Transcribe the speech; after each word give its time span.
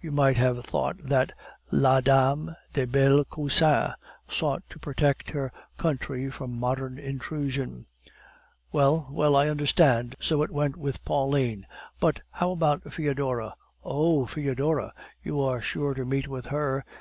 You 0.00 0.10
might 0.10 0.36
have 0.36 0.64
thought 0.64 0.98
that 1.04 1.30
La 1.70 2.00
dame 2.00 2.56
des 2.72 2.84
belles 2.86 3.24
cousines 3.30 3.94
sought 4.26 4.64
to 4.70 4.78
protect 4.80 5.30
her 5.30 5.52
country 5.78 6.28
from 6.32 6.58
modern 6.58 6.98
intrusion." 6.98 7.86
"Well, 8.72 9.06
well, 9.08 9.36
I 9.36 9.48
understand. 9.48 10.16
So 10.18 10.42
it 10.42 10.50
went 10.50 10.74
with 10.76 11.04
Pauline. 11.04 11.64
But 12.00 12.22
how 12.32 12.50
about 12.50 12.92
Foedora?" 12.92 13.54
"Oh! 13.84 14.26
Foedora, 14.26 14.92
you 15.22 15.40
are 15.40 15.62
sure 15.62 15.94
to 15.94 16.04
meet 16.04 16.26
with 16.26 16.46
her! 16.46 16.82